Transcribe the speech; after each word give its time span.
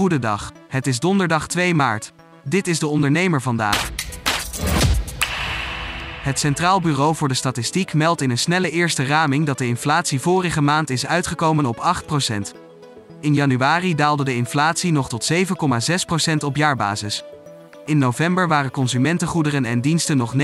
Goedendag. 0.00 0.52
Het 0.68 0.86
is 0.86 0.98
donderdag 0.98 1.46
2 1.46 1.74
maart. 1.74 2.12
Dit 2.44 2.66
is 2.66 2.78
de 2.78 2.86
ondernemer 2.86 3.42
vandaag. 3.42 3.90
Het 6.22 6.38
Centraal 6.38 6.80
Bureau 6.80 7.14
voor 7.14 7.28
de 7.28 7.34
Statistiek 7.34 7.94
meldt 7.94 8.20
in 8.20 8.30
een 8.30 8.38
snelle 8.38 8.70
eerste 8.70 9.06
raming 9.06 9.46
dat 9.46 9.58
de 9.58 9.66
inflatie 9.66 10.20
vorige 10.20 10.60
maand 10.60 10.90
is 10.90 11.06
uitgekomen 11.06 11.66
op 11.66 11.76
8%. 11.76 12.56
In 13.20 13.34
januari 13.34 13.94
daalde 13.94 14.24
de 14.24 14.36
inflatie 14.36 14.92
nog 14.92 15.08
tot 15.08 15.32
7,6% 15.32 16.34
op 16.44 16.56
jaarbasis. 16.56 17.24
In 17.84 17.98
november 17.98 18.48
waren 18.48 18.70
consumentengoederen 18.70 19.64
en 19.64 19.80
diensten 19.80 20.16
nog 20.16 20.34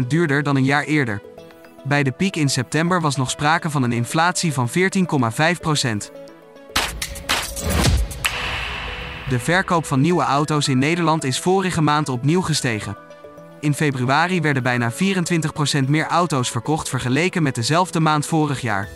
9,9% 0.00 0.06
duurder 0.06 0.42
dan 0.42 0.56
een 0.56 0.64
jaar 0.64 0.84
eerder. 0.84 1.22
Bij 1.84 2.02
de 2.02 2.12
piek 2.12 2.36
in 2.36 2.48
september 2.48 3.00
was 3.00 3.16
nog 3.16 3.30
sprake 3.30 3.70
van 3.70 3.82
een 3.82 3.92
inflatie 3.92 4.52
van 4.52 4.68
14,5%. 4.68 6.25
De 9.28 9.38
verkoop 9.38 9.86
van 9.86 10.00
nieuwe 10.00 10.22
auto's 10.22 10.68
in 10.68 10.78
Nederland 10.78 11.24
is 11.24 11.40
vorige 11.40 11.80
maand 11.80 12.08
opnieuw 12.08 12.40
gestegen. 12.40 12.96
In 13.60 13.74
februari 13.74 14.40
werden 14.40 14.62
bijna 14.62 14.92
24% 14.92 15.88
meer 15.88 16.06
auto's 16.06 16.50
verkocht 16.50 16.88
vergeleken 16.88 17.42
met 17.42 17.54
dezelfde 17.54 18.00
maand 18.00 18.26
vorig 18.26 18.60
jaar. 18.60 18.88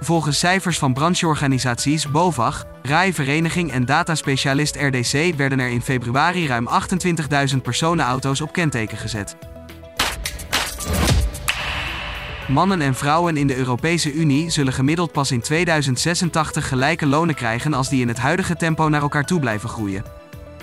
Volgens 0.00 0.38
cijfers 0.38 0.78
van 0.78 0.92
brancheorganisaties 0.92 2.10
BOVAG, 2.10 2.64
RAI 2.82 3.12
Vereniging 3.12 3.72
en 3.72 3.84
dataspecialist 3.84 4.76
RDC 4.76 5.34
werden 5.36 5.60
er 5.60 5.68
in 5.68 5.82
februari 5.82 6.46
ruim 6.46 6.68
28.000 7.52 7.56
personenauto's 7.62 8.40
op 8.40 8.52
kenteken 8.52 8.98
gezet. 8.98 9.36
Mannen 12.48 12.80
en 12.80 12.94
vrouwen 12.94 13.36
in 13.36 13.46
de 13.46 13.56
Europese 13.56 14.12
Unie 14.12 14.50
zullen 14.50 14.72
gemiddeld 14.72 15.12
pas 15.12 15.30
in 15.30 15.40
2086 15.40 16.68
gelijke 16.68 17.06
lonen 17.06 17.34
krijgen 17.34 17.74
als 17.74 17.88
die 17.88 18.00
in 18.00 18.08
het 18.08 18.18
huidige 18.18 18.56
tempo 18.56 18.88
naar 18.88 19.02
elkaar 19.02 19.24
toe 19.24 19.40
blijven 19.40 19.68
groeien. 19.68 20.04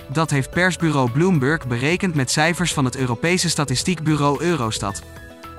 Dat 0.08 0.30
heeft 0.30 0.50
persbureau 0.50 1.10
Bloomberg 1.10 1.66
berekend 1.66 2.14
met 2.14 2.30
cijfers 2.30 2.72
van 2.72 2.84
het 2.84 2.96
Europese 2.96 3.48
statistiekbureau 3.48 4.42
Eurostat. 4.42 5.02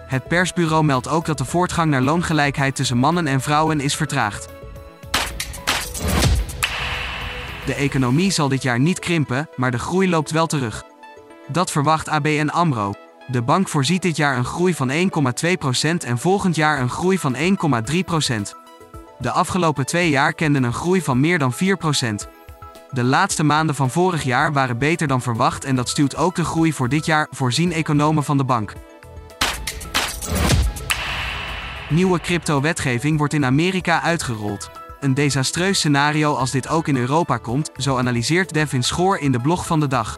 Het 0.08 0.28
persbureau 0.28 0.84
meldt 0.84 1.08
ook 1.08 1.26
dat 1.26 1.38
de 1.38 1.46
voortgang 1.46 1.92
naar 1.92 2.02
loongelijkheid 2.02 2.76
tussen 2.76 2.98
mannen 2.98 3.28
en 3.28 3.42
vrouwen 3.42 3.80
is 3.80 3.96
vertraagd. 3.96 4.48
De 7.66 7.76
economie 7.76 8.32
zal 8.32 8.48
dit 8.48 8.62
jaar 8.62 8.80
niet 8.80 9.00
krimpen, 9.00 9.50
maar 9.56 9.72
de 9.72 9.80
groei 9.80 10.10
loopt 10.10 10.32
wel 10.32 10.48
terug. 10.48 10.84
Dat 11.48 11.72
verwacht 11.72 12.10
ABN 12.10 12.48
AMRO. 12.48 13.05
De 13.28 13.42
bank 13.42 13.68
voorziet 13.68 14.02
dit 14.02 14.16
jaar 14.16 14.38
een 14.38 14.46
groei 14.46 14.74
van 14.74 14.92
1,2% 14.92 14.98
en 16.06 16.18
volgend 16.18 16.56
jaar 16.56 16.80
een 16.80 16.90
groei 16.90 17.20
van 17.20 17.36
1,3%. 17.36 17.40
De 19.18 19.32
afgelopen 19.32 19.86
twee 19.86 20.10
jaar 20.10 20.34
kenden 20.34 20.64
een 20.64 20.74
groei 20.74 21.02
van 21.02 21.20
meer 21.20 21.40
dan 21.40 21.54
4%. 21.54 21.58
De 22.90 23.04
laatste 23.04 23.44
maanden 23.44 23.76
van 23.76 23.90
vorig 23.90 24.24
jaar 24.24 24.54
waren 24.54 24.78
beter 24.78 25.08
dan 25.08 25.22
verwacht 25.22 25.66
en 25.66 25.76
dat 25.76 25.90
stuwt 25.90 26.16
ook 26.16 26.36
de 26.36 26.44
groei 26.44 26.74
voor 26.74 26.90
dit 26.90 27.06
jaar, 27.06 27.28
voorzien 27.32 27.72
economen 27.72 28.24
van 28.24 28.38
de 28.38 28.44
bank. 28.44 28.74
Nieuwe 31.90 32.20
crypto-wetgeving 32.20 33.18
wordt 33.18 33.34
in 33.34 33.46
Amerika 33.46 34.02
uitgerold. 34.02 34.70
Een 35.00 35.14
desastreus 35.14 35.78
scenario 35.78 36.34
als 36.34 36.52
dit 36.52 36.68
ook 36.68 36.88
in 36.88 36.98
Europa 36.98 37.38
komt, 37.38 37.72
zo 37.78 37.98
analyseert 37.98 38.54
Devin 38.54 38.84
Schoor 38.84 39.18
in 39.18 39.32
de 39.32 39.40
blog 39.40 39.66
van 39.66 39.80
de 39.80 39.88
dag. 39.88 40.18